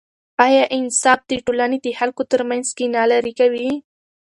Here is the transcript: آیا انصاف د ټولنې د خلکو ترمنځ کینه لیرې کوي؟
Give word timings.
آیا 0.45 0.63
انصاف 0.77 1.19
د 1.27 1.31
ټولنې 1.45 1.77
د 1.85 1.87
خلکو 1.99 2.23
ترمنځ 2.31 2.67
کینه 2.77 3.01
لیرې 3.09 3.33
کوي؟ 3.39 3.67